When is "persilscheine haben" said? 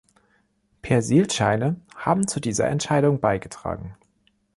0.81-2.25